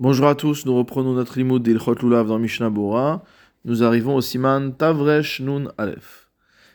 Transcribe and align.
Bonjour 0.00 0.28
à 0.28 0.36
tous, 0.36 0.64
nous 0.64 0.76
reprenons 0.76 1.12
notre 1.12 1.36
limoud 1.36 1.60
d'Ilchot 1.60 1.96
Lulav 1.96 2.28
dans 2.28 2.38
Mishnah 2.38 2.70
Bora. 2.70 3.24
Nous 3.64 3.82
arrivons 3.82 4.14
au 4.14 4.20
siman 4.20 4.72
Tavresh 4.72 5.40
Nun 5.40 5.72
Aleph. 5.76 6.28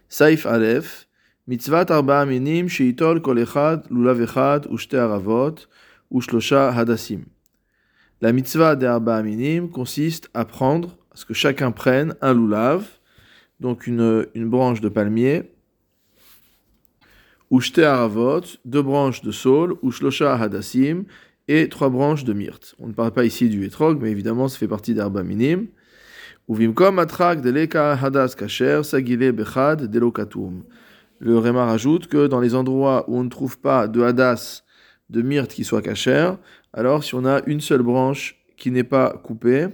Saif 0.09 0.45
Aleph, 0.45 1.07
Mitzvat 1.47 1.85
Arba 1.89 2.19
Aminim 2.19 2.67
Sheitol 2.67 3.21
Kol 3.21 3.37
Lulav 3.89 4.19
Echad 4.19 4.67
Ushte 4.69 4.95
Aravot 4.95 5.55
Ushlosha 6.11 6.73
Hadassim. 6.73 7.23
La 8.19 8.33
mitzvah 8.33 8.75
des 8.75 8.87
Arba 8.87 9.15
Aminim 9.15 9.69
consiste 9.69 10.29
à 10.33 10.43
prendre, 10.43 10.97
à 11.13 11.15
ce 11.15 11.25
que 11.25 11.33
chacun 11.33 11.71
prenne 11.71 12.15
un 12.19 12.33
lulav, 12.33 12.85
donc 13.61 13.87
une, 13.87 14.27
une 14.35 14.49
branche 14.49 14.81
de 14.81 14.89
palmier, 14.89 15.43
Ushte 17.49 17.79
Aravot, 17.79 18.41
deux 18.65 18.81
branches 18.81 19.21
de 19.21 19.31
saule, 19.31 19.77
Ushlosha 19.81 20.35
Hadassim, 20.35 21.05
et 21.47 21.69
trois 21.69 21.89
branches 21.89 22.23
de 22.23 22.33
myrte. 22.33 22.75
On 22.79 22.87
ne 22.87 22.93
parle 22.93 23.11
pas 23.11 23.25
ici 23.25 23.49
du 23.49 23.65
etrog, 23.65 24.01
mais 24.01 24.11
évidemment, 24.11 24.47
ça 24.47 24.57
fait 24.57 24.67
partie 24.67 24.93
d'herba 24.93 25.23
minime. 25.23 25.67
Uvimkom 26.49 26.99
atrak 26.99 27.41
deleka 27.41 27.93
hadas 27.93 28.35
kacher 28.35 28.83
sagile 28.83 29.31
bechad 29.31 29.89
delokatum. 29.89 30.63
Le 31.19 31.37
Réma 31.37 31.65
rajoute 31.65 32.07
que 32.07 32.27
dans 32.27 32.41
les 32.41 32.53
endroits 32.53 33.05
où 33.07 33.17
on 33.17 33.23
ne 33.23 33.29
trouve 33.29 33.59
pas 33.59 33.87
de 33.87 34.01
hadas, 34.01 34.63
de 35.09 35.21
myrte 35.21 35.53
qui 35.53 35.63
soit 35.63 35.81
kacher, 35.81 36.31
alors 36.73 37.03
si 37.03 37.15
on 37.15 37.25
a 37.25 37.41
une 37.45 37.61
seule 37.61 37.81
branche 37.81 38.43
qui 38.57 38.71
n'est 38.71 38.83
pas 38.83 39.11
coupée 39.23 39.67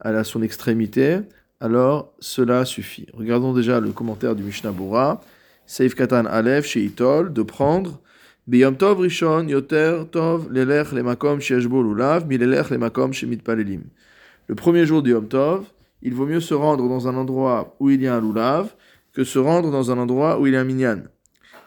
à 0.00 0.24
son 0.24 0.42
extrémité, 0.42 1.20
alors 1.60 2.12
cela 2.18 2.64
suffit. 2.64 3.06
Regardons 3.14 3.52
déjà 3.52 3.78
le 3.78 3.92
commentaire 3.92 4.34
du 4.34 4.42
Mishnah 4.42 4.72
Bora. 4.72 5.20
Seif 5.66 5.94
Katan 5.94 6.26
Aleph 6.26 6.66
chez 6.66 6.82
Itol, 6.82 7.32
de 7.32 7.42
prendre 7.42 8.00
Le 8.48 8.74
premier 14.56 14.84
jour 14.84 15.02
du 15.02 15.10
Yom 15.12 15.28
Tov, 15.28 15.64
il 16.02 16.14
vaut 16.14 16.26
mieux 16.26 16.40
se 16.40 16.52
rendre 16.52 16.88
dans 16.88 17.06
un 17.06 17.14
endroit 17.14 17.76
où 17.78 17.90
il 17.90 18.02
y 18.02 18.08
a 18.08 18.16
un 18.16 18.20
lulav 18.20 18.74
que 19.12 19.22
se 19.22 19.38
rendre 19.38 19.70
dans 19.70 19.92
un 19.92 19.98
endroit 19.98 20.40
où 20.40 20.48
il 20.48 20.54
y 20.54 20.56
a 20.56 20.60
un 20.60 20.64
minyan. 20.64 21.04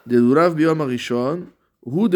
De 0.05 0.19
lulav 0.19 0.55
biyom 0.55 0.81
rishon, 0.81 1.43
hu. 1.85 2.09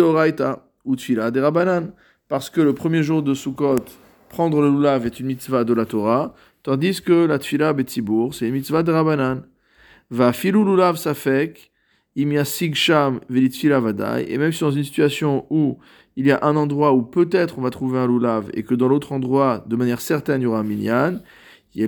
Parce 2.28 2.50
que 2.50 2.60
le 2.60 2.73
premier 2.73 3.02
jour 3.02 3.23
de 3.23 3.34
Sukkot, 3.34 3.86
prendre 4.28 4.62
le 4.62 4.70
lulav 4.70 5.06
est 5.06 5.22
une 5.22 5.28
mitzvah 5.28 5.64
de 5.64 5.73
la 5.73 5.86
Torah, 5.86 6.36
tandis 6.64 7.02
que 7.02 7.26
la 7.26 7.40
tfila 7.40 7.72
betzibour, 7.72 8.36
c'est 8.36 8.50
une 8.50 8.56
mitzvah 8.56 8.84
de 8.84 8.92
rabanan. 8.92 9.44
Va 10.12 10.34
filu 10.34 10.66
lulav 10.66 10.98
safek, 10.98 11.72
et 12.16 12.26
même 12.26 12.44
si 12.46 12.70
dans 14.62 14.72
une 14.72 14.84
situation 14.84 15.46
où 15.50 15.78
il 16.16 16.26
y 16.28 16.32
a 16.32 16.40
un 16.44 16.56
endroit 16.56 16.94
où 16.94 17.02
peut-être 17.02 17.60
on 17.60 17.62
va 17.62 17.70
trouver 17.70 18.00
un 18.00 18.08
lulav 18.08 18.50
et 18.54 18.64
que 18.64 18.76
dans 18.76 18.88
l'autre 18.88 19.12
endroit, 19.12 19.64
de 19.68 19.76
manière 19.76 20.02
certaine, 20.02 20.42
il 20.42 20.46
y 20.46 20.48
aura 20.48 20.60
un 20.60 20.64
minyan, 20.64 21.20
on 21.76 21.80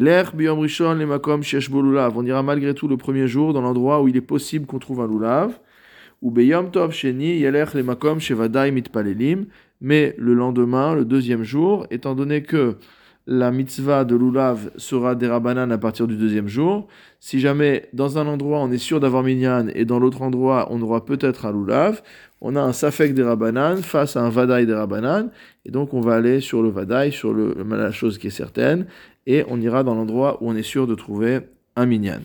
ira 2.26 2.44
malgré 2.44 2.74
tout 2.76 2.88
le 2.88 2.98
premier 2.98 3.28
jour 3.28 3.54
dans 3.54 3.62
l'endroit 3.62 4.02
où 4.02 4.08
il 4.08 4.16
est 4.16 4.22
possible 4.22 4.66
qu'on 4.68 4.80
trouve 4.80 5.02
un 5.02 5.08
lulav. 5.08 5.60
Ou 6.22 6.32
tov 6.72 6.92
sheni 6.92 7.44
Mais 9.82 10.16
le 10.18 10.34
lendemain, 10.36 10.94
le 10.94 11.04
deuxième 11.04 11.44
jour, 11.44 11.88
étant 11.90 12.14
donné 12.14 12.44
que 12.44 12.78
la 13.32 13.50
mitzvah 13.50 14.04
de 14.04 14.14
l'ulav 14.14 14.72
sera 14.76 15.16
des 15.16 15.26
rabanan 15.26 15.72
à 15.72 15.78
partir 15.78 16.06
du 16.06 16.18
deuxième 16.18 16.50
jour. 16.50 16.90
Si 17.22 17.40
jamais 17.40 17.88
dans 17.94 18.18
un 18.18 18.28
endroit 18.28 18.60
on 18.60 18.70
est 18.74 18.78
sûr 18.78 19.00
d'avoir 19.00 19.24
minyan 19.24 19.70
et 19.74 19.86
dans 19.86 20.00
l'autre 20.00 20.22
endroit 20.22 20.68
on 20.70 20.82
aura 20.82 21.06
peut-être 21.06 21.46
un 21.46 21.54
lulav, 21.54 22.02
on 22.42 22.58
a 22.58 22.62
un 22.62 22.74
safek 22.74 23.14
des 23.14 23.24
rabanan 23.24 23.78
face 23.84 24.18
à 24.18 24.22
un 24.22 24.30
vadaï 24.30 24.66
des 24.66 24.74
rabanan 24.74 25.30
et 25.64 25.72
donc 25.72 25.94
on 25.94 26.02
va 26.02 26.16
aller 26.16 26.42
sur 26.42 26.62
le 26.62 26.68
vadaï, 26.68 27.14
sur 27.14 27.34
le, 27.34 27.56
la 27.70 27.92
chose 27.92 28.18
qui 28.18 28.28
est 28.28 28.32
certaine 28.32 28.86
et 29.26 29.46
on 29.48 29.62
ira 29.62 29.84
dans 29.84 29.96
l'endroit 29.96 30.44
où 30.44 30.50
on 30.50 30.56
est 30.58 30.62
sûr 30.62 30.86
de 30.86 30.96
trouver 30.96 31.40
un 31.78 31.86
minyan. 31.86 32.20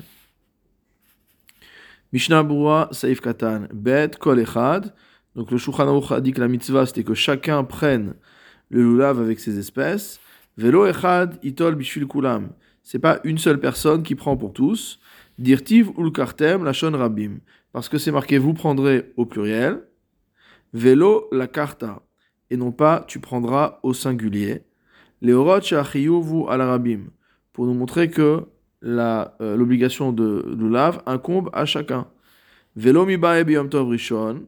Mishnah 2.12 2.42
Bura 2.42 2.88
Saif 2.90 3.20
Katan 3.20 3.68
Bet 3.72 4.10
Kol 4.18 4.40
Echad. 4.40 4.92
Donc 5.36 5.52
le 5.52 5.58
Shulchan 5.58 6.00
a 6.10 6.20
dit 6.20 6.32
que 6.32 6.40
la 6.40 6.48
mitzvah 6.48 6.84
c'était 6.84 7.04
que 7.04 7.14
chacun 7.14 7.62
prenne 7.62 8.14
le 8.70 8.82
lulav 8.82 9.20
avec 9.20 9.38
ses 9.38 9.56
espèces. 9.56 10.18
Velo 10.56 10.86
echad 10.86 11.38
itol 11.42 11.74
bishvil 11.74 12.06
kulam. 12.06 12.48
C'est 12.82 12.98
pas 12.98 13.20
une 13.24 13.36
seule 13.36 13.60
personne 13.60 14.02
qui 14.02 14.14
prend 14.14 14.36
pour 14.36 14.52
tous. 14.52 15.00
Dirtiv 15.38 15.90
ul 15.98 16.12
kartem 16.12 16.64
lachon 16.64 16.92
rabim. 16.92 17.40
Parce 17.72 17.88
que 17.88 17.98
c'est 17.98 18.12
marqué 18.12 18.38
vous 18.38 18.54
prendrez 18.54 19.12
au 19.16 19.26
pluriel. 19.26 19.82
Velo 20.72 21.28
la 21.30 21.46
karta. 21.46 22.02
Et 22.48 22.56
non 22.56 22.72
pas 22.72 23.04
tu 23.06 23.20
prendras 23.20 23.80
au 23.82 23.92
singulier. 23.92 24.62
Leorot 25.20 25.60
vous 26.22 26.46
al 26.48 26.62
rabim. 26.62 27.10
Pour 27.52 27.66
nous 27.66 27.74
montrer 27.74 28.10
que 28.10 28.46
euh, 28.84 29.56
l'obligation 29.56 30.12
de 30.12 30.44
lulav 30.58 31.02
incombe 31.06 31.50
à 31.52 31.66
chacun. 31.66 32.06
Velo 32.76 33.04
mibae 33.04 33.44
biyom 33.44 33.68
tov 33.68 33.88
rishon. 33.88 34.46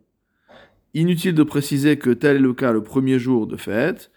Inutile 0.95 1.35
de 1.35 1.43
préciser 1.43 1.99
que 1.99 2.11
tel 2.11 2.37
est 2.37 2.41
le 2.41 2.55
cas 2.55 2.73
le 2.73 2.83
premier 2.83 3.19
jour 3.19 3.47
de 3.47 3.57
fête. 3.57 4.11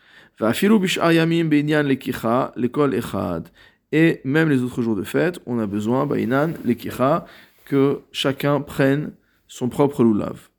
Et 3.94 4.22
même 4.24 4.50
les 4.50 4.64
autres 4.64 4.82
jours 4.82 4.96
de 4.96 5.04
fête, 5.04 5.42
on 5.46 5.60
a 5.60 5.68
besoin, 5.68 6.06
bainan, 6.06 6.54
lekicha, 6.66 7.26
que 7.66 8.00
chacun 8.12 8.62
prenne 8.62 9.12
son 9.48 9.68
propre 9.70 10.04
lulav. 10.04 10.50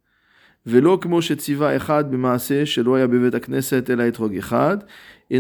Et 0.64 0.80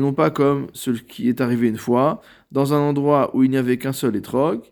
non 0.00 0.12
pas 0.12 0.30
comme 0.30 0.66
ce 0.72 0.90
qui 0.90 1.28
est 1.28 1.40
arrivé 1.40 1.68
une 1.68 1.76
fois, 1.76 2.20
dans 2.50 2.74
un 2.74 2.78
endroit 2.78 3.30
où 3.36 3.44
il 3.44 3.50
n'y 3.50 3.56
avait 3.56 3.78
qu'un 3.78 3.92
seul 3.92 4.16
étrog, 4.16 4.62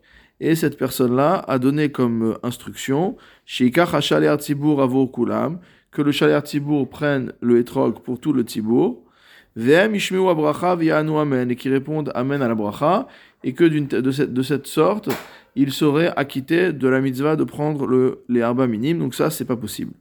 et 0.41 0.57
cette 0.57 0.77
personne-là 0.79 1.45
a 1.47 1.61
donné 1.61 1.93
comme 1.93 2.37
instruction, 2.43 3.17
que 3.47 3.63
le 6.03 6.13
chaler 6.13 6.41
tibour 6.43 6.89
prenne 6.89 7.33
le 7.41 7.59
étrog 7.59 8.03
pour 8.03 8.19
tout 8.19 8.33
le 8.33 8.45
tibour, 8.45 9.05
et 9.56 11.56
qui 11.56 11.69
répondent 11.69 12.12
Amen 12.15 12.43
à 12.43 12.49
la 12.49 12.55
bracha, 12.55 13.06
et 13.43 13.53
que 13.53 13.65
de 13.65 14.11
cette, 14.11 14.33
de 14.33 14.43
cette 14.43 14.66
sorte, 14.66 15.09
il 15.56 15.72
serait 15.72 16.12
acquitté 16.16 16.72
de 16.72 16.88
la 16.88 17.00
mitzvah 17.00 17.37
de 17.37 17.44
prendre 17.44 17.87
le, 17.87 18.22
les 18.28 18.43
arba 18.43 18.66
minimes. 18.66 18.99
Donc 18.99 19.15
ça, 19.15 19.31
c'est 19.31 19.44
pas 19.44 19.56
possible. 19.56 19.93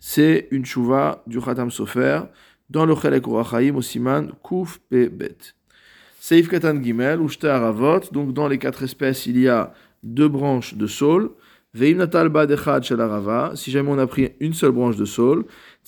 C'est 0.00 0.48
une 0.50 0.64
chouva 0.64 1.22
du 1.26 1.40
Khatam 1.40 1.70
Sofer 1.70 2.20
dans 2.70 2.86
le 2.86 2.94
Chelek 2.94 3.26
Orachaim 3.26 3.76
au 3.76 3.82
Siman 3.82 4.32
Kuf 4.42 4.78
Pe 4.90 5.08
Bet. 5.08 5.36
Seif 6.18 6.48
Katan 6.48 6.82
Gimel, 6.82 7.20
Ushte 7.20 7.44
Aravot, 7.44 8.00
donc 8.10 8.32
dans 8.32 8.48
les 8.48 8.58
quatre 8.58 8.82
espèces, 8.82 9.26
il 9.26 9.38
y 9.38 9.48
a 9.48 9.72
deux 10.02 10.28
branches 10.28 10.74
de 10.74 10.86
saule. 10.86 11.30
Veim 11.76 11.98
Natal 11.98 12.30
Badechad 12.30 12.84
Shalarava, 12.84 13.52
si 13.54 13.70
jamais 13.70 13.90
on 13.90 13.98
a 13.98 14.06
pris 14.06 14.30
une 14.40 14.54
seule 14.54 14.70
branche 14.70 14.96
de 14.96 15.04
saule, 15.04 15.44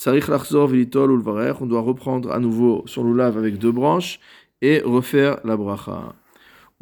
on 0.06 1.66
doit 1.66 1.80
reprendre 1.80 2.30
à 2.30 2.38
nouveau 2.38 2.82
son 2.84 3.10
lulav 3.10 3.38
avec 3.38 3.56
deux 3.56 3.72
branches 3.72 4.20
et 4.60 4.82
refaire 4.84 5.38
la 5.44 5.56
bracha. 5.56 6.14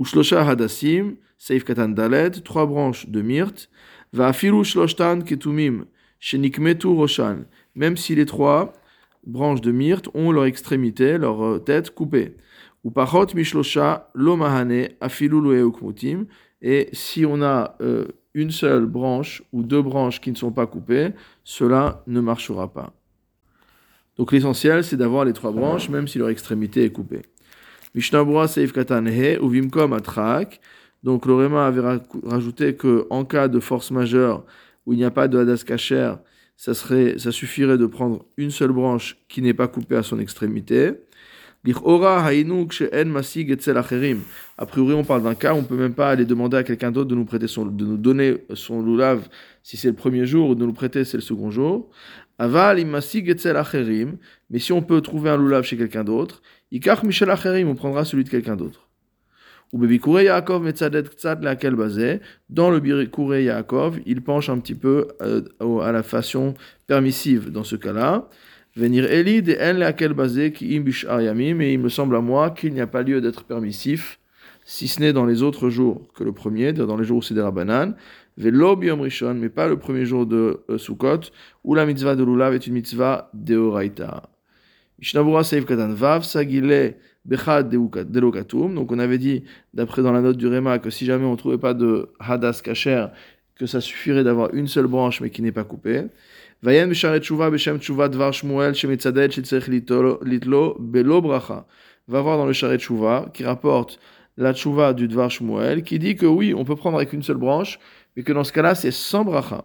Ushlosha 0.00 0.44
hadassim, 0.44 1.14
seif 1.38 1.62
katan 1.62 1.90
dalet, 1.90 2.32
trois 2.42 2.66
branches 2.66 3.08
de 3.08 3.22
myrte, 3.22 3.70
va 4.12 4.32
shloshtan 4.32 5.20
ketumim, 5.20 5.84
shenikmetu 6.18 6.88
roshan, 6.88 7.44
même 7.76 7.96
si 7.96 8.16
les 8.16 8.26
trois 8.26 8.72
branches 9.24 9.60
de 9.60 9.70
myrte 9.70 10.08
ont 10.14 10.32
leur 10.32 10.46
extrémité, 10.46 11.16
leur 11.16 11.44
euh, 11.44 11.58
tête 11.60 11.94
coupée. 11.94 12.34
Ou 12.82 12.90
pachot 12.90 13.26
mishlosha 13.36 14.10
lomahane 14.14 14.88
afilu 15.00 15.38
et 16.62 16.88
si 16.92 17.24
on 17.24 17.42
a 17.42 17.76
euh, 17.80 18.06
une 18.36 18.50
seule 18.50 18.84
branche 18.84 19.42
ou 19.52 19.62
deux 19.62 19.80
branches 19.80 20.20
qui 20.20 20.30
ne 20.30 20.36
sont 20.36 20.52
pas 20.52 20.66
coupées, 20.66 21.12
cela 21.42 22.02
ne 22.06 22.20
marchera 22.20 22.70
pas. 22.70 22.92
Donc 24.18 24.30
l'essentiel, 24.30 24.84
c'est 24.84 24.98
d'avoir 24.98 25.24
les 25.24 25.32
trois 25.32 25.52
branches, 25.52 25.88
même 25.88 26.06
si 26.06 26.18
leur 26.18 26.28
extrémité 26.28 26.84
est 26.84 26.90
coupée. 26.90 27.22
Mishnah 27.94 28.46
Seif 28.46 28.72
Katan 28.72 29.06
He, 29.06 29.38
ou 29.40 29.48
Vimkom 29.48 29.94
Atrak. 29.94 30.60
Donc 31.02 31.24
le 31.24 31.34
avait 31.56 31.98
rajouté 32.24 32.74
que 32.74 33.06
en 33.08 33.24
cas 33.24 33.48
de 33.48 33.58
force 33.58 33.90
majeure 33.90 34.44
où 34.84 34.92
il 34.92 34.98
n'y 34.98 35.04
a 35.04 35.10
pas 35.10 35.28
de 35.28 35.38
Hadas 35.38 35.64
Kacher, 35.66 36.14
ça, 36.56 36.74
serait, 36.74 37.18
ça 37.18 37.32
suffirait 37.32 37.78
de 37.78 37.86
prendre 37.86 38.26
une 38.36 38.50
seule 38.50 38.72
branche 38.72 39.16
qui 39.28 39.40
n'est 39.40 39.54
pas 39.54 39.68
coupée 39.68 39.96
à 39.96 40.02
son 40.02 40.18
extrémité. 40.18 40.92
A 44.58 44.66
priori, 44.66 44.94
on 44.94 45.04
parle 45.04 45.22
d'un 45.22 45.34
cas 45.34 45.52
où 45.54 45.56
on 45.56 45.62
ne 45.62 45.66
peut 45.66 45.76
même 45.76 45.94
pas 45.94 46.10
aller 46.10 46.24
demander 46.24 46.56
à 46.56 46.62
quelqu'un 46.62 46.92
d'autre 46.92 47.08
de 47.08 47.14
nous 47.14 47.24
prêter 47.24 47.48
son, 47.48 47.66
de 47.66 47.84
nous 47.84 47.96
donner 47.96 48.38
son 48.54 48.82
lulav 48.82 49.28
si 49.62 49.76
c'est 49.76 49.88
le 49.88 49.94
premier 49.94 50.26
jour 50.26 50.50
ou 50.50 50.54
de 50.54 50.64
nous 50.64 50.72
prêter 50.72 51.04
si 51.04 51.12
c'est 51.12 51.16
le 51.16 51.22
second 51.22 51.50
jour. 51.50 51.90
Aval. 52.38 52.84
Mais 52.84 53.00
si 54.58 54.72
on 54.72 54.82
peut 54.82 55.00
trouver 55.00 55.30
un 55.30 55.38
lulav 55.38 55.64
chez 55.64 55.76
quelqu'un 55.76 56.04
d'autre, 56.04 56.42
ikach 56.70 57.02
michel 57.02 57.30
on 57.66 57.74
prendra 57.74 58.04
celui 58.04 58.24
de 58.24 58.28
quelqu'un 58.28 58.56
d'autre. 58.56 58.86
Ou 59.72 59.78
bebikure 59.78 60.20
Yaakov 60.20 60.62
metzadet 60.62 61.02
tzad 61.02 61.42
laquelle 61.42 61.74
basé. 61.74 62.20
Dans 62.48 62.70
le 62.70 62.78
bikure 62.78 63.36
Yaakov, 63.36 63.98
il 64.06 64.22
penche 64.22 64.48
un 64.48 64.58
petit 64.58 64.76
peu 64.76 65.08
euh, 65.22 65.42
à 65.80 65.90
la 65.90 66.04
façon 66.04 66.54
permissive 66.86 67.50
dans 67.50 67.64
ce 67.64 67.74
cas-là. 67.74 68.28
Venir 68.76 69.10
Eli 69.10 69.40
de 69.40 69.56
en 69.58 69.78
laquelle 69.78 70.12
basé 70.12 70.52
qui 70.52 70.66
yamim, 70.66 71.60
et 71.60 71.72
il 71.72 71.78
me 71.78 71.88
semble 71.88 72.14
à 72.14 72.20
moi 72.20 72.50
qu'il 72.50 72.74
n'y 72.74 72.82
a 72.82 72.86
pas 72.86 73.02
lieu 73.02 73.22
d'être 73.22 73.44
permissif, 73.44 74.20
si 74.66 74.86
ce 74.86 75.00
n'est 75.00 75.14
dans 75.14 75.24
les 75.24 75.42
autres 75.42 75.70
jours 75.70 76.12
que 76.14 76.22
le 76.22 76.32
premier, 76.32 76.74
dans 76.74 76.98
les 76.98 77.04
jours 77.04 77.18
où 77.18 77.22
c'est 77.22 77.32
des 77.32 77.40
rabanan, 77.40 77.94
velo 78.36 78.78
yom 78.82 79.00
rishon, 79.00 79.32
mais 79.32 79.48
pas 79.48 79.66
le 79.66 79.78
premier 79.78 80.04
jour 80.04 80.26
de 80.26 80.60
euh, 80.68 80.76
Sukkot, 80.76 81.20
où 81.64 81.74
la 81.74 81.86
mitzvah 81.86 82.16
de 82.16 82.22
lulav 82.22 82.52
est 82.52 82.66
une 82.66 82.74
mitzvah 82.74 83.30
deoraita. 83.32 84.28
Mishnabura 84.98 85.42
Seif 85.42 85.64
Katan 85.64 85.94
Vav, 85.94 86.24
Sagile 86.24 86.96
Bechad 87.24 87.68
Delokatum. 87.70 88.74
Donc 88.74 88.92
on 88.92 88.98
avait 88.98 89.18
dit, 89.18 89.44
d'après 89.72 90.02
dans 90.02 90.12
la 90.12 90.20
note 90.20 90.36
du 90.36 90.48
Réma, 90.48 90.78
que 90.78 90.90
si 90.90 91.06
jamais 91.06 91.24
on 91.24 91.32
ne 91.32 91.36
trouvait 91.36 91.58
pas 91.58 91.74
de 91.74 92.10
Hadas 92.18 92.60
Kacher, 92.62 93.06
que 93.56 93.66
ça 93.66 93.80
suffirait 93.80 94.24
d'avoir 94.24 94.52
une 94.54 94.68
seule 94.68 94.86
branche 94.86 95.20
mais 95.20 95.30
qui 95.30 95.42
n'est 95.42 95.52
pas 95.52 95.64
coupée. 95.64 96.04
Vayen 96.62 96.88
Bisharet 96.88 97.20
Tshuva 97.20 97.50
Beshem 97.50 97.78
Tshuva 97.78 98.08
Dvar 98.08 98.32
Shmuel 98.32 98.74
Shemetzaded 98.74 99.32
Shetzech 99.32 99.66
Litlo 99.68 100.76
Belo 100.78 101.20
Bracha. 101.20 101.66
Va 102.08 102.20
voir 102.20 102.38
dans 102.38 102.46
le 102.46 102.52
Sharet 102.52 102.78
Tshuva 102.78 103.30
qui 103.32 103.44
rapporte 103.44 103.98
la 104.36 104.54
Tshuva 104.54 104.92
du 104.92 105.08
Dvar 105.08 105.30
Shmuel 105.30 105.82
qui 105.82 105.98
dit 105.98 106.16
que 106.16 106.26
oui, 106.26 106.54
on 106.54 106.64
peut 106.64 106.76
prendre 106.76 106.96
avec 106.96 107.12
une 107.12 107.22
seule 107.22 107.36
branche, 107.36 107.78
mais 108.16 108.22
que 108.22 108.32
dans 108.32 108.44
ce 108.44 108.52
cas-là, 108.52 108.74
c'est 108.74 108.90
sans 108.90 109.24
bracha. 109.24 109.64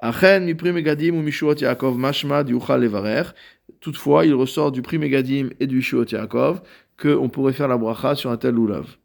Achen 0.00 0.44
mi 0.44 0.54
Megadim 0.54 1.14
ou 1.14 1.22
Mishuot 1.22 1.54
Mashma 1.96 2.42
Levarer. 2.42 3.22
Toutefois, 3.80 4.26
il 4.26 4.34
ressort 4.34 4.72
du 4.72 4.82
prix 4.82 4.98
Megadim 4.98 5.50
et 5.60 5.66
du 5.66 5.76
Mishuot 5.76 6.04
Yaakov 6.04 6.62
qu'on 7.00 7.28
pourrait 7.28 7.52
faire 7.52 7.68
la 7.68 7.78
bracha 7.78 8.14
sur 8.14 8.30
un 8.30 8.36
tel 8.36 8.54
lulav. 8.54 8.96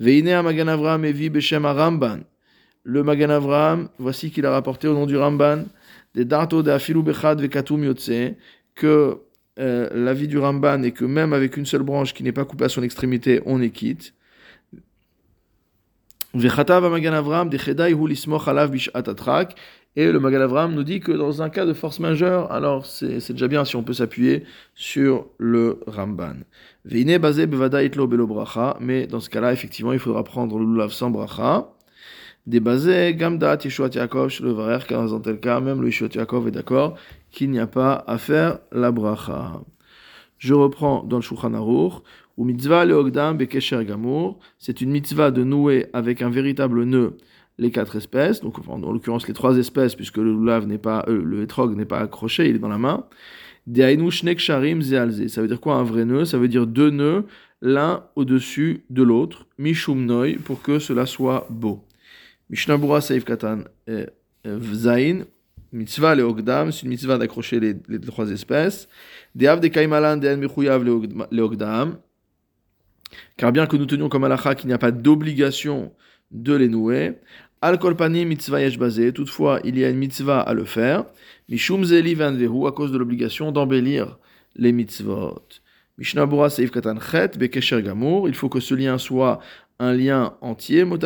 Veine 0.00 0.42
Magan 0.42 0.68
Avram 0.68 1.04
Evi 1.04 1.30
Beshem 1.30 1.64
Ramban. 1.64 2.20
Le 2.84 3.02
Magan 3.04 3.30
Avram, 3.30 3.88
voici 3.98 4.30
qu'il 4.30 4.44
a 4.44 4.50
rapporté 4.50 4.88
au 4.88 4.94
nom 4.94 5.06
du 5.06 5.16
Ramban 5.16 5.64
des 6.14 6.24
darto 6.24 6.62
de 6.62 6.70
afilu 6.70 7.02
bechad 7.02 7.40
que 8.74 9.18
euh, 9.58 9.88
l'avis 9.94 10.28
du 10.28 10.38
Ramban 10.38 10.82
est 10.82 10.92
que 10.92 11.04
même 11.04 11.32
avec 11.32 11.56
une 11.56 11.66
seule 11.66 11.82
branche 11.82 12.14
qui 12.14 12.22
n'est 12.22 12.32
pas 12.32 12.44
coupée 12.44 12.64
à 12.64 12.68
son 12.68 12.82
extrémité, 12.82 13.40
on 13.46 13.60
est 13.60 13.70
quitte. 13.70 14.14
Vechatav. 16.34 16.84
Et 19.94 20.10
le 20.10 20.18
Magan 20.20 20.40
Avram 20.40 20.74
nous 20.74 20.84
dit 20.84 21.00
que 21.00 21.12
dans 21.12 21.42
un 21.42 21.50
cas 21.50 21.66
de 21.66 21.74
force 21.74 22.00
majeure, 22.00 22.50
alors 22.50 22.86
c'est 22.86 23.32
déjà 23.32 23.46
bien 23.46 23.64
si 23.66 23.76
on 23.76 23.82
peut 23.82 23.92
s'appuyer 23.92 24.44
sur 24.74 25.26
le 25.36 25.80
Ramban. 25.86 26.36
Veine 26.86 27.18
basé 27.18 27.46
bevada 27.46 27.82
itlo 27.84 28.06
bracha, 28.06 28.78
mais 28.80 29.06
dans 29.06 29.20
ce 29.20 29.28
cas-là, 29.28 29.52
effectivement, 29.52 29.92
il 29.92 29.98
faudra 29.98 30.24
prendre 30.24 30.58
le 30.58 30.64
lulav 30.64 30.92
sans 30.92 31.10
bracha. 31.10 31.68
Débasé, 32.46 33.14
Gamda, 33.14 33.56
Yeshuat 33.62 33.90
Yaakov, 33.94 34.32
le 34.42 34.78
car 34.86 35.06
dans 35.06 35.20
tel 35.20 35.38
cas, 35.38 35.60
même 35.60 35.80
le 35.80 35.88
est 35.88 36.50
d'accord 36.50 36.96
qu'il 37.30 37.50
n'y 37.50 37.58
a 37.58 37.66
pas 37.66 38.04
à 38.06 38.18
faire 38.18 38.58
la 38.72 38.90
bracha. 38.90 39.62
Je 40.38 40.54
reprends 40.54 41.04
dans 41.04 41.16
le 41.16 41.22
Shulchan 41.22 41.54
Aruch, 41.54 42.02
ou 42.36 42.44
mitzvah 42.44 42.84
leogdam 42.84 43.36
bekesher 43.36 43.84
gamour, 43.84 44.38
c'est 44.58 44.80
une 44.80 44.90
mitzvah 44.90 45.30
de 45.30 45.44
nouer 45.44 45.86
avec 45.92 46.22
un 46.22 46.30
véritable 46.30 46.84
nœud 46.84 47.16
les 47.58 47.70
quatre 47.70 47.96
espèces, 47.96 48.40
donc 48.40 48.56
en 48.68 48.78
l'occurrence 48.78 49.28
les 49.28 49.34
trois 49.34 49.56
espèces, 49.56 49.94
puisque 49.94 50.16
le 50.16 50.32
lulav 50.32 50.66
n'est 50.66 50.78
pas, 50.78 51.04
euh, 51.08 51.22
le 51.22 51.42
etrog 51.42 51.76
n'est 51.76 51.84
pas 51.84 52.00
accroché, 52.00 52.48
il 52.48 52.56
est 52.56 52.58
dans 52.58 52.68
la 52.68 52.78
main. 52.78 53.06
Sharim. 53.68 54.82
Ça 54.82 55.42
veut 55.42 55.48
dire 55.48 55.60
quoi 55.60 55.76
un 55.76 55.84
vrai 55.84 56.04
nœud? 56.04 56.24
Ça 56.24 56.38
veut 56.38 56.48
dire 56.48 56.66
deux 56.66 56.90
nœuds, 56.90 57.24
l'un 57.60 58.04
au-dessus 58.16 58.84
de 58.90 59.02
l'autre, 59.02 59.46
mishum 59.58 60.04
noi, 60.04 60.36
pour 60.44 60.62
que 60.62 60.78
cela 60.78 61.06
soit 61.06 61.46
beau. 61.48 61.84
Mishnabura 62.52 63.00
Saif 63.00 63.24
Katan 63.24 63.64
euh, 63.88 64.04
euh, 64.46 64.60
Zain, 64.74 65.24
mitzvah 65.72 66.14
le 66.14 66.22
ogdam, 66.22 66.70
c'est 66.70 66.82
une 66.82 66.90
mitzvah 66.90 67.16
d'accrocher 67.16 67.58
les, 67.58 67.74
les, 67.88 67.98
trois 67.98 68.30
espèces. 68.30 68.88
Deav 69.34 69.58
de 69.58 69.68
kaimalan 69.68 70.18
de 70.18 70.34
mechuyav 70.34 70.84
le 70.84 71.42
ogdam, 71.42 71.96
car 73.38 73.52
bien 73.52 73.66
que 73.66 73.78
nous 73.78 73.86
tenions 73.86 74.10
comme 74.10 74.24
alacha 74.24 74.54
qu'il 74.54 74.68
n'y 74.68 74.74
a 74.74 74.78
pas 74.78 74.90
d'obligation 74.90 75.94
de 76.30 76.54
les 76.54 76.68
nouer. 76.68 77.14
Al 77.62 77.78
kolpani 77.78 78.26
mitzvah 78.26 78.60
yesh 78.60 78.78
basé, 78.78 79.14
toutefois 79.14 79.60
il 79.64 79.78
y 79.78 79.84
a 79.86 79.88
une 79.88 79.96
mitzvah 79.96 80.42
à 80.42 80.52
le 80.52 80.66
faire. 80.66 81.06
Mishum 81.48 81.84
zeli 81.84 82.14
vehu, 82.14 82.66
à 82.66 82.72
cause 82.72 82.92
de 82.92 82.98
l'obligation 82.98 83.50
d'embellir 83.50 84.18
les 84.56 84.72
mitzvot. 84.72 85.40
Mishnabura 85.96 86.50
Saif 86.50 86.70
Katan 86.70 87.00
Chet 87.00 87.38
bekesher 87.38 87.82
gamour, 87.82 88.28
il 88.28 88.34
faut 88.34 88.50
que 88.50 88.60
ce 88.60 88.74
lien 88.74 88.98
soit 88.98 89.40
un 89.78 89.94
lien 89.94 90.36
entier, 90.42 90.84
mot. 90.84 90.98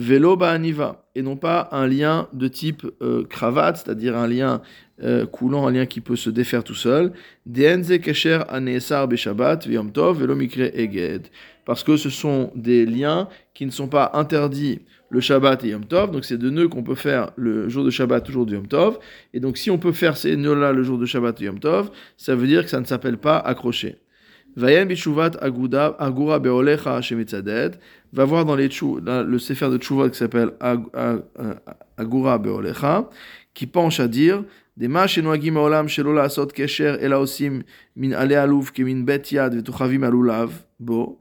Vélo 0.00 0.34
ba'aniva, 0.34 1.04
et 1.14 1.20
non 1.20 1.36
pas 1.36 1.68
un 1.72 1.86
lien 1.86 2.26
de 2.32 2.48
type 2.48 2.86
euh, 3.02 3.22
cravate, 3.24 3.76
c'est-à-dire 3.76 4.16
un 4.16 4.26
lien 4.26 4.62
euh, 5.02 5.26
coulant, 5.26 5.66
un 5.66 5.72
lien 5.72 5.84
qui 5.84 6.00
peut 6.00 6.16
se 6.16 6.30
défaire 6.30 6.64
tout 6.64 6.74
seul. 6.74 7.12
Dienze 7.44 7.98
kesher 7.98 8.40
anesar 8.48 9.06
beshabbat 9.08 9.66
v'yom 9.66 9.92
tov 9.92 10.20
velo 10.20 10.34
mikre 10.34 10.70
eged. 10.72 11.26
Parce 11.66 11.84
que 11.84 11.98
ce 11.98 12.08
sont 12.08 12.50
des 12.54 12.86
liens 12.86 13.28
qui 13.52 13.66
ne 13.66 13.70
sont 13.70 13.88
pas 13.88 14.12
interdits 14.14 14.80
le 15.10 15.20
Shabbat 15.20 15.64
et 15.64 15.68
Yom 15.68 15.84
Tov, 15.84 16.12
donc 16.12 16.24
c'est 16.24 16.38
deux 16.38 16.50
nœuds 16.50 16.68
qu'on 16.68 16.84
peut 16.84 16.94
faire 16.94 17.32
le 17.36 17.68
jour 17.68 17.84
de 17.84 17.90
Shabbat, 17.90 18.26
le 18.28 18.32
jour 18.32 18.46
de 18.46 18.54
Yom 18.54 18.66
Tov. 18.66 18.98
Et 19.34 19.40
donc 19.40 19.58
si 19.58 19.70
on 19.70 19.78
peut 19.78 19.92
faire 19.92 20.16
ces 20.16 20.36
nœuds-là 20.36 20.72
le 20.72 20.82
jour 20.82 20.98
de 20.98 21.04
Shabbat 21.04 21.42
et 21.42 21.44
Yom 21.44 21.58
Tov, 21.58 21.90
ça 22.16 22.34
veut 22.34 22.46
dire 22.46 22.62
que 22.64 22.70
ça 22.70 22.80
ne 22.80 22.86
s'appelle 22.86 23.18
pas 23.18 23.36
accrocher. 23.36 23.96
Vayen 24.56 24.86
bishuvat 24.86 25.36
aguda 25.40 25.96
agura 25.98 26.38
beolecha 26.38 27.00
shemitzaded 27.00 27.78
va 28.12 28.24
voir 28.24 28.44
dans, 28.44 28.56
les 28.56 28.68
le 28.68 29.38
Sefer 29.38 29.68
de 29.70 29.78
Tchouva 29.78 30.08
qui 30.10 30.18
s'appelle 30.18 30.50
Agura 31.96 32.38
Beolecha, 32.38 33.08
qui 33.54 33.66
penche 33.66 34.00
à 34.00 34.08
dire 34.08 34.44
des 34.76 34.88
ma'shenwagim 34.88 35.56
olam 35.56 35.88
shelola 35.88 36.24
asot 36.24 36.46
kesher 36.48 36.96
elaosim 37.00 37.62
min 37.96 38.12
ale 38.12 38.34
alouf 38.34 38.72
ke 38.72 38.82
min 38.82 39.04
bet 39.04 39.30
yad 39.30 39.54
vetuchavim 39.54 40.02
alulav 40.04 40.50
bo 40.78 41.20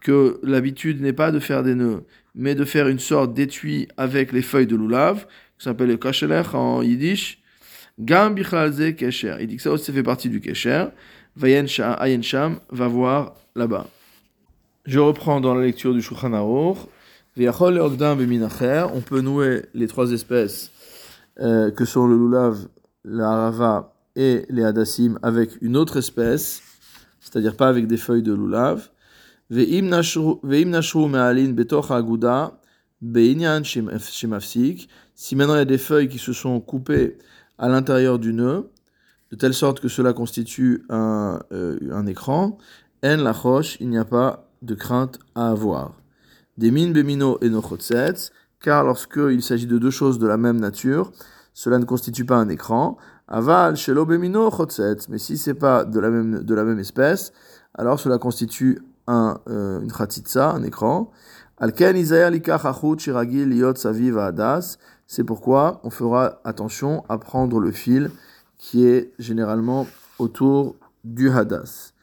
que 0.00 0.40
l'habitude 0.42 1.00
n'est 1.00 1.12
pas 1.12 1.30
de 1.30 1.38
faire 1.38 1.62
des 1.62 1.74
nœuds, 1.74 2.04
mais 2.34 2.54
de 2.54 2.64
faire 2.64 2.88
une 2.88 2.98
sorte 2.98 3.34
d'étui 3.34 3.88
avec 3.96 4.32
les 4.32 4.42
feuilles 4.42 4.66
de 4.66 4.76
lulav, 4.76 5.26
qui 5.58 5.64
s'appelle 5.64 5.88
le 5.88 5.96
kasheler 5.96 6.42
en 6.54 6.82
yiddish. 6.82 7.38
Gam 7.98 8.34
bichalze 8.34 8.94
kesher. 8.96 9.36
Il 9.40 9.46
dit 9.48 9.56
que 9.56 9.62
ça 9.62 9.70
aussi 9.70 9.92
fait 9.92 10.02
partie 10.02 10.30
du 10.30 10.40
kesher. 10.40 10.86
Vayen 11.36 11.66
sham 11.66 12.58
va 12.70 12.88
voir 12.88 13.34
là-bas. 13.54 13.86
Je 14.86 14.98
reprends 14.98 15.40
dans 15.40 15.54
la 15.54 15.64
lecture 15.64 15.94
du 15.94 16.02
Shulchan 16.02 16.32
Aruch. 16.32 16.78
On 17.36 19.00
peut 19.00 19.20
nouer 19.20 19.62
les 19.74 19.86
trois 19.86 20.10
espèces 20.10 20.70
euh, 21.40 21.70
que 21.70 21.84
sont 21.84 22.06
le 22.06 22.16
lulav, 22.16 22.66
la 23.04 23.30
harava 23.30 23.94
et 24.16 24.44
les 24.48 24.64
hadassim 24.64 25.18
avec 25.22 25.50
une 25.62 25.76
autre 25.76 25.96
espèce, 25.96 26.62
c'est-à-dire 27.20 27.56
pas 27.56 27.68
avec 27.68 27.86
des 27.86 27.96
feuilles 27.96 28.22
de 28.22 28.34
lulav. 28.34 28.90
Si 29.52 29.76
maintenant 35.36 35.54
il 35.54 35.58
y 35.58 35.60
a 35.60 35.64
des 35.64 35.78
feuilles 35.78 36.08
qui 36.08 36.18
se 36.18 36.32
sont 36.32 36.60
coupées 36.60 37.18
à 37.58 37.68
l'intérieur 37.68 38.18
du 38.18 38.32
nœud, 38.32 38.70
de 39.30 39.36
telle 39.36 39.54
sorte 39.54 39.80
que 39.80 39.88
cela 39.88 40.12
constitue 40.12 40.84
un, 40.88 41.40
euh, 41.52 41.78
un 41.92 42.06
écran, 42.06 42.58
en 43.04 43.16
la 43.16 43.32
roche, 43.32 43.76
il 43.80 43.88
n'y 43.88 43.98
a 43.98 44.04
pas 44.04 44.48
de 44.62 44.74
crainte 44.74 45.18
à 45.34 45.50
avoir. 45.50 45.94
Des 46.58 46.70
min 46.70 46.90
bemino 46.90 47.38
et 47.40 47.48
nochotsetz, 47.48 48.32
car 48.60 48.84
lorsqu'il 48.84 49.42
s'agit 49.42 49.66
de 49.66 49.78
deux 49.78 49.90
choses 49.90 50.18
de 50.18 50.26
la 50.26 50.36
même 50.36 50.60
nature, 50.60 51.12
cela 51.54 51.78
ne 51.78 51.84
constitue 51.84 52.24
pas 52.24 52.36
un 52.36 52.48
écran. 52.48 52.98
Aval 53.28 53.76
shelo 53.76 54.04
bemino 54.04 54.50
chotsetz, 54.50 55.08
mais 55.08 55.18
si 55.18 55.38
c'est 55.38 55.54
pas 55.54 55.84
de 55.84 55.98
la 56.00 56.10
même 56.10 56.42
de 56.42 56.54
la 56.54 56.64
même 56.64 56.78
espèce, 56.78 57.32
alors 57.74 58.00
cela 58.00 58.18
constitue 58.18 58.80
un 59.06 59.40
euh, 59.48 59.80
une 59.80 59.92
khatitsa, 59.92 60.50
un 60.50 60.62
écran. 60.62 61.10
Alken 61.58 61.96
shiragil 62.98 63.48
liot 63.48 63.76
saviv 63.76 64.18
hadas. 64.18 64.78
C'est 65.06 65.24
pourquoi 65.24 65.80
on 65.84 65.90
fera 65.90 66.40
attention 66.44 67.04
à 67.08 67.18
prendre 67.18 67.58
le 67.58 67.72
fil 67.72 68.10
qui 68.60 68.86
est 68.86 69.12
généralement 69.18 69.86
autour 70.18 70.76
du 71.02 71.30
hadas. 71.30 71.94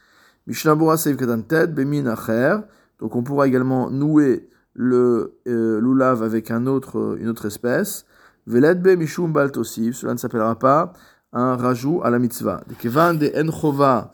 Ted, 1.48 1.68
Bemin 1.68 2.08
Acher. 2.08 2.58
Donc 3.00 3.16
on 3.16 3.22
pourra 3.22 3.48
également 3.48 3.92
nouer 3.92 4.50
le 4.74 5.36
euh, 5.48 6.16
avec 6.24 6.50
un 6.50 6.66
autre, 6.66 7.18
une 7.20 7.30
autre 7.30 7.46
espèce. 7.46 8.06
Veledbe 8.48 8.98
Mishum 8.98 9.32
Baltosif. 9.32 9.98
Cela 9.98 10.14
ne 10.14 10.18
s'appellera 10.18 10.58
pas 10.58 10.94
un 11.32 11.56
rajout 11.56 12.02
à 12.04 12.10
la 12.10 12.18
mitzvah. 12.18 12.64
Kevan 12.80 13.14
de 13.14 13.32
Enchova 13.38 14.14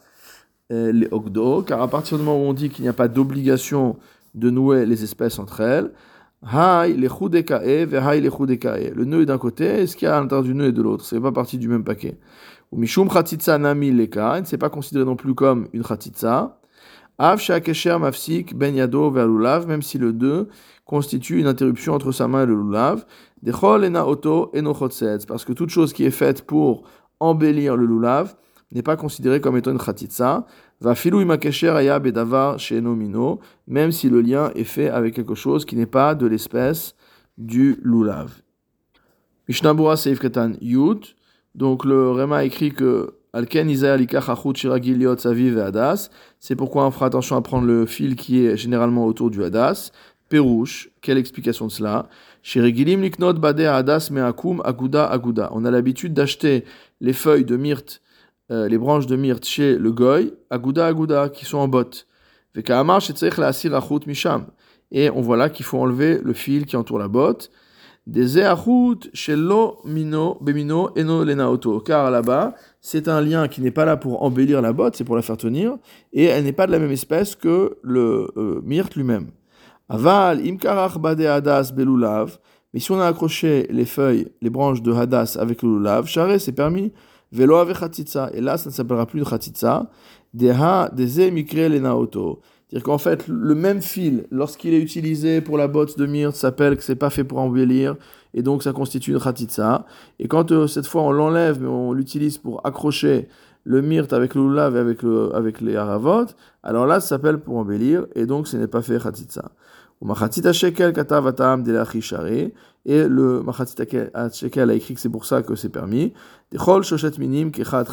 euh, 0.70 0.92
le 0.92 1.08
Ogdo. 1.12 1.62
Car 1.62 1.80
à 1.80 1.88
partir 1.88 2.18
du 2.18 2.24
moment 2.24 2.44
où 2.44 2.46
on 2.46 2.52
dit 2.52 2.68
qu'il 2.68 2.82
n'y 2.82 2.90
a 2.90 2.94
pas 2.94 3.08
d'obligation 3.08 3.96
de 4.34 4.50
nouer 4.50 4.84
les 4.84 5.02
espèces 5.02 5.38
entre 5.38 5.60
elles, 5.60 5.92
le 6.44 7.08
nœud 9.04 9.22
est 9.22 9.26
d'un 9.26 9.38
côté, 9.38 9.80
et 9.80 9.86
ce 9.86 9.96
qu'il 9.96 10.06
y 10.06 10.10
a 10.10 10.16
à 10.16 10.20
l'intérieur 10.20 10.44
du 10.44 10.54
nœud 10.54 10.66
est 10.66 10.72
de 10.72 10.82
l'autre? 10.82 11.04
Ce 11.04 11.14
n'est 11.14 11.20
pas 11.20 11.32
partie 11.32 11.58
du 11.58 11.68
même 11.68 11.84
paquet. 11.84 12.18
Mishum 12.72 13.10
chatitza 13.10 13.56
nami 13.56 13.92
leka, 13.92 14.40
c'est 14.44 14.58
pas 14.58 14.68
considéré 14.68 15.04
non 15.04 15.16
plus 15.16 15.34
comme 15.34 15.68
une 15.72 15.84
chatitza. 15.84 16.58
Av 17.18 17.38
shakesher 17.38 17.98
mafsik 18.00 18.56
ben 18.56 18.74
yado 18.74 19.10
lulav, 19.10 19.68
même 19.68 19.82
si 19.82 19.98
le 19.98 20.12
2 20.12 20.48
constitue 20.84 21.38
une 21.38 21.46
interruption 21.46 21.94
entre 21.94 22.10
sa 22.10 22.26
main 22.26 22.42
et 22.42 22.46
le 22.46 22.56
lulav. 22.56 23.04
Dechol 23.42 23.84
ena 23.84 24.06
oto 24.06 24.50
eno 24.54 24.74
parce 24.74 25.44
que 25.44 25.52
toute 25.52 25.70
chose 25.70 25.92
qui 25.92 26.04
est 26.04 26.10
faite 26.10 26.44
pour 26.44 26.82
embellir 27.20 27.76
le 27.76 27.86
lulav 27.86 28.34
n'est 28.72 28.82
pas 28.82 28.96
considéré 28.96 29.40
comme 29.40 29.56
étant 29.56 29.70
une 29.70 29.78
khatitsa. 29.78 30.46
Même 33.66 33.92
si 33.92 34.08
le 34.08 34.20
lien 34.20 34.50
est 34.54 34.64
fait 34.64 34.88
avec 34.90 35.14
quelque 35.14 35.34
chose 35.34 35.64
qui 35.64 35.76
n'est 35.76 35.86
pas 35.86 36.14
de 36.14 36.26
l'espèce 36.26 36.94
du 37.38 37.80
lulav. 37.82 38.42
Mishnabura 39.48 39.96
Seif 39.96 40.20
Ketan 40.20 40.52
Yud. 40.60 41.04
Donc 41.54 41.84
le 41.84 42.10
Rema 42.10 42.44
écrit 42.44 42.72
que 42.72 43.14
Alken 43.32 43.68
Saviv 43.76 45.58
Hadas. 45.58 46.10
C'est 46.38 46.56
pourquoi 46.56 46.86
on 46.86 46.90
fera 46.90 47.06
attention 47.06 47.36
à 47.36 47.42
prendre 47.42 47.66
le 47.66 47.84
fil 47.86 48.16
qui 48.16 48.44
est 48.44 48.56
généralement 48.56 49.06
autour 49.06 49.30
du 49.30 49.42
Hadas. 49.44 49.90
Perouche, 50.28 50.88
quelle 51.02 51.18
explication 51.18 51.66
de 51.66 51.72
cela? 51.72 52.08
Shirigilim 52.42 53.02
Liknot 53.02 53.34
Bade 53.34 53.60
Hadas 53.60 54.08
Meakum 54.10 54.62
Aguda 54.64 55.06
Aguda. 55.06 55.50
On 55.52 55.64
a 55.64 55.70
l'habitude 55.70 56.14
d'acheter 56.14 56.64
les 57.00 57.12
feuilles 57.12 57.44
de 57.44 57.56
myrte, 57.56 58.00
euh, 58.50 58.68
les 58.68 58.78
branches 58.78 59.06
de 59.06 59.16
myrte 59.16 59.44
chez 59.44 59.78
le 59.78 59.92
Goy, 59.92 60.34
Aguda 60.50 60.86
Aguda, 60.86 61.28
qui 61.28 61.44
sont 61.44 61.58
en 61.58 61.68
botte. 61.68 62.06
Misham. 64.06 64.46
Et 64.92 65.10
on 65.10 65.20
voit 65.20 65.36
là 65.36 65.50
qu'il 65.50 65.64
faut 65.64 65.78
enlever 65.78 66.20
le 66.22 66.32
fil 66.32 66.66
qui 66.66 66.76
entoure 66.76 66.98
la 66.98 67.08
botte. 67.08 67.50
Des 68.06 68.38
shelo 69.14 69.78
mino 69.84 70.36
bemino 70.42 70.90
eno 70.94 71.24
lenaoto. 71.24 71.80
Car 71.80 72.10
là-bas, 72.10 72.54
c'est 72.82 73.08
un 73.08 73.22
lien 73.22 73.48
qui 73.48 73.62
n'est 73.62 73.70
pas 73.70 73.86
là 73.86 73.96
pour 73.96 74.22
embellir 74.22 74.60
la 74.60 74.74
botte, 74.74 74.96
c'est 74.96 75.04
pour 75.04 75.16
la 75.16 75.22
faire 75.22 75.38
tenir, 75.38 75.78
et 76.12 76.24
elle 76.24 76.44
n'est 76.44 76.52
pas 76.52 76.66
de 76.66 76.72
la 76.72 76.78
même 76.78 76.90
espèce 76.90 77.34
que 77.34 77.78
le 77.82 78.30
euh, 78.36 78.60
myrte 78.62 78.94
lui-même. 78.94 79.30
Aval 79.88 80.46
imkarach 80.46 80.98
bade 80.98 81.22
hadas 81.22 81.72
belulav. 81.74 82.38
Mais 82.74 82.80
si 82.80 82.92
on 82.92 83.00
a 83.00 83.06
accroché 83.06 83.66
les 83.70 83.86
feuilles, 83.86 84.28
les 84.42 84.50
branches 84.50 84.82
de 84.82 84.92
hadas 84.92 85.38
avec 85.40 85.62
le 85.62 85.78
lulav, 85.78 86.06
charé 86.06 86.38
c'est 86.38 86.52
permis. 86.52 86.92
Velo 87.34 87.56
avec 87.56 87.76
Et 88.34 88.40
là, 88.40 88.56
ça 88.56 88.70
ne 88.70 88.74
s'appellera 88.74 89.06
plus 89.06 89.20
de 89.20 89.24
chatitza. 89.24 89.90
Deha 90.32 90.90
deze 90.94 91.30
mikre 91.30 91.68
lenaoto. 91.68 92.40
C'est-à-dire 92.68 92.84
qu'en 92.84 92.98
fait, 92.98 93.28
le 93.28 93.54
même 93.54 93.82
fil, 93.82 94.26
lorsqu'il 94.30 94.74
est 94.74 94.80
utilisé 94.80 95.40
pour 95.40 95.58
la 95.58 95.68
botte 95.68 95.98
de 95.98 96.06
myrte, 96.06 96.34
s'appelle 96.34 96.76
que 96.76 96.82
c'est 96.82 96.96
pas 96.96 97.10
fait 97.10 97.22
pour 97.22 97.38
embellir, 97.38 97.94
et 98.32 98.42
donc 98.42 98.62
ça 98.62 98.72
constitue 98.72 99.12
une 99.12 99.20
khatitsa. 99.20 99.84
Et 100.18 100.26
quand 100.26 100.50
euh, 100.50 100.66
cette 100.66 100.86
fois 100.86 101.02
on 101.02 101.12
l'enlève, 101.12 101.60
mais 101.60 101.68
on 101.68 101.92
l'utilise 101.92 102.38
pour 102.38 102.66
accrocher 102.66 103.28
le 103.64 103.80
myrte 103.80 104.12
avec 104.12 104.34
le 104.34 104.56
et 104.56 104.60
avec, 104.60 105.02
le, 105.02 105.34
avec 105.34 105.60
les 105.60 105.76
haravot, 105.76 106.26
alors 106.62 106.86
là, 106.86 107.00
ça 107.00 107.08
s'appelle 107.08 107.38
pour 107.38 107.58
embellir, 107.58 108.06
et 108.14 108.26
donc 108.26 108.48
ce 108.48 108.56
n'est 108.56 108.66
pas 108.66 108.82
fait 108.82 109.00
khatitsa. 109.00 109.52
Et 112.86 113.02
le 113.08 113.42
machatita 113.42 113.82
shekel 114.32 114.70
a 114.70 114.74
écrit 114.74 114.94
que 114.94 115.00
c'est 115.00 115.08
pour 115.08 115.24
ça 115.24 115.42
que 115.42 115.54
c'est 115.54 115.70
permis. 115.70 116.12
Shoshet 116.52 117.12
minim 117.18 117.50
kechat 117.50 117.84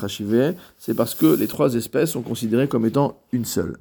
c'est 0.78 0.94
parce 0.94 1.16
que 1.16 1.38
les 1.38 1.48
trois 1.48 1.74
espèces 1.76 2.12
sont 2.12 2.22
considérées 2.22 2.68
comme 2.68 2.86
étant 2.86 3.22
une 3.32 3.46
seule. 3.46 3.78